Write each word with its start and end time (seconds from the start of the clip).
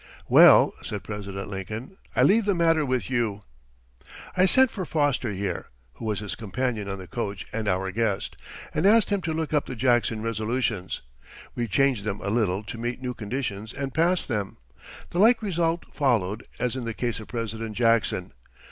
"Well," 0.27 0.73
said 0.83 1.03
President 1.03 1.47
Lincoln, 1.47 1.95
"I 2.15 2.23
leave 2.23 2.45
the 2.45 2.55
matter 2.55 2.83
with 2.87 3.07
you." 3.07 3.43
"I 4.35 4.47
sent 4.47 4.71
for 4.71 4.83
Foster 4.83 5.31
here" 5.31 5.67
(who 5.93 6.05
was 6.05 6.21
his 6.21 6.33
companion 6.33 6.89
on 6.89 6.97
the 6.97 7.05
coach 7.05 7.45
and 7.53 7.67
our 7.67 7.91
guest) 7.91 8.35
"and 8.73 8.87
asked 8.87 9.11
him 9.11 9.21
to 9.21 9.31
look 9.31 9.53
up 9.53 9.67
the 9.67 9.75
Jackson 9.75 10.23
resolutions. 10.23 11.03
We 11.53 11.67
changed 11.67 12.03
them 12.03 12.19
a 12.19 12.31
little 12.31 12.63
to 12.63 12.79
meet 12.79 12.99
new 12.99 13.13
conditions 13.13 13.73
and 13.73 13.93
passed 13.93 14.27
them. 14.27 14.57
The 15.11 15.19
like 15.19 15.43
result 15.43 15.85
followed 15.93 16.47
as 16.59 16.75
in 16.75 16.85
the 16.85 16.95
case 16.95 17.19
of 17.19 17.27
President 17.27 17.75
Jackson. 17.77 18.33